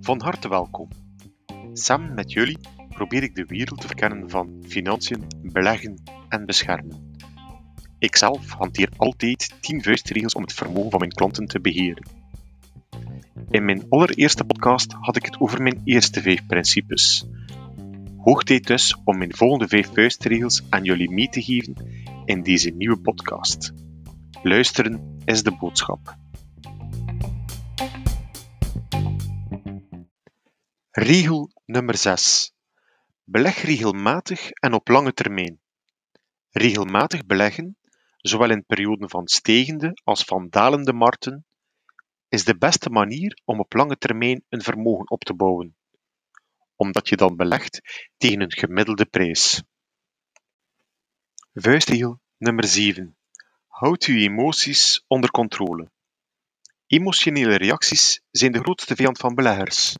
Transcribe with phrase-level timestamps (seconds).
[0.00, 0.88] Van harte welkom.
[1.72, 7.12] Samen met jullie probeer ik de wereld te verkennen van financiën, beleggen en beschermen.
[7.98, 12.06] Ikzelf hanteer altijd 10 vuistregels om het vermogen van mijn klanten te beheren.
[13.50, 17.26] In mijn allereerste podcast had ik het over mijn eerste 5 principes.
[18.16, 21.74] Hoog tijd dus om mijn volgende 5 vuistregels aan jullie mee te geven
[22.24, 23.72] in deze nieuwe podcast.
[24.42, 26.16] Luisteren is de boodschap.
[30.90, 32.52] Regel nummer 6.
[33.24, 35.60] Beleg regelmatig en op lange termijn.
[36.50, 37.76] Regelmatig beleggen,
[38.16, 41.46] zowel in perioden van stijgende als van dalende markten,
[42.28, 45.76] is de beste manier om op lange termijn een vermogen op te bouwen,
[46.76, 47.80] omdat je dan belegt
[48.16, 49.62] tegen een gemiddelde prijs.
[51.52, 53.17] Vuistregel nummer 7.
[53.78, 55.90] Houd uw emoties onder controle.
[56.86, 59.96] Emotionele reacties zijn de grootste vijand van beleggers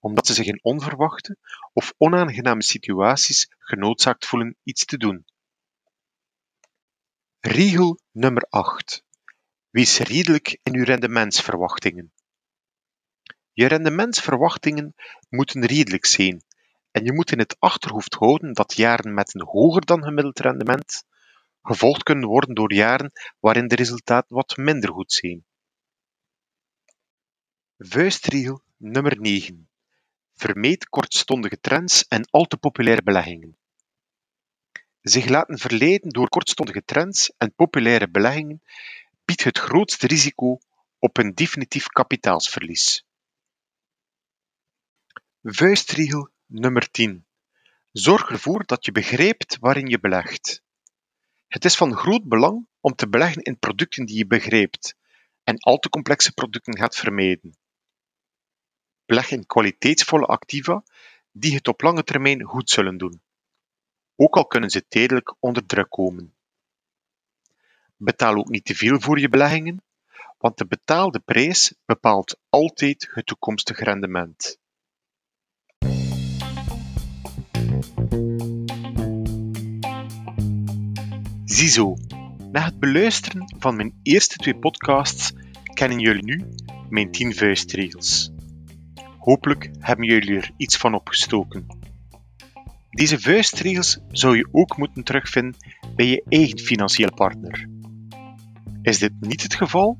[0.00, 1.36] omdat ze zich in onverwachte
[1.72, 5.24] of onaangename situaties genoodzaakt voelen iets te doen.
[7.40, 9.04] Regel nummer 8.
[9.70, 12.12] Wees redelijk in uw rendementsverwachtingen.
[13.52, 14.94] Je rendementsverwachtingen
[15.28, 16.44] moeten redelijk zijn
[16.90, 21.08] en je moet in het achterhoofd houden dat jaren met een hoger dan gemiddeld rendement
[21.62, 25.44] gevolgd kunnen worden door jaren waarin de resultaten wat minder goed zijn.
[27.78, 29.70] Vuistregel nummer 9.
[30.34, 33.58] Vermijd kortstondige trends en al te populaire beleggingen.
[35.00, 38.62] Zich laten verleiden door kortstondige trends en populaire beleggingen
[39.24, 40.58] biedt het grootste risico
[40.98, 43.04] op een definitief kapitaalsverlies.
[45.42, 47.26] Vuistregel nummer 10.
[47.92, 50.62] Zorg ervoor dat je begrijpt waarin je belegt.
[51.50, 54.96] Het is van groot belang om te beleggen in producten die je begrijpt
[55.44, 57.56] en al te complexe producten gaat vermijden.
[59.04, 60.82] Beleg in kwaliteitsvolle activa
[61.32, 63.22] die het op lange termijn goed zullen doen,
[64.16, 66.34] ook al kunnen ze tijdelijk onder druk komen.
[67.96, 69.84] Betaal ook niet te veel voor je beleggingen,
[70.38, 74.58] want de betaalde prijs bepaalt altijd het toekomstig rendement.
[81.60, 81.96] Ziezo,
[82.52, 85.32] na het beluisteren van mijn eerste twee podcasts
[85.74, 86.44] kennen jullie nu
[86.88, 88.30] mijn 10 vuistregels.
[89.18, 91.66] Hopelijk hebben jullie er iets van opgestoken.
[92.90, 95.56] Deze vuistregels zou je ook moeten terugvinden
[95.96, 97.68] bij je eigen financiële partner.
[98.82, 99.98] Is dit niet het geval?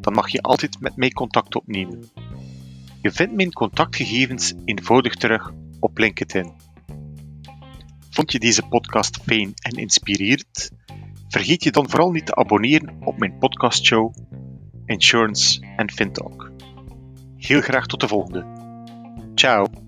[0.00, 2.10] Dan mag je altijd met mij contact opnemen.
[3.02, 6.52] Je vindt mijn contactgegevens eenvoudig terug op LinkedIn.
[8.16, 10.70] Vond je deze podcast fijn en inspirerend?
[11.28, 14.14] Vergeet je dan vooral niet te abonneren op mijn podcastshow
[14.86, 16.50] Insurance and FinTalk.
[17.36, 18.46] Heel graag tot de volgende.
[19.34, 19.85] Ciao.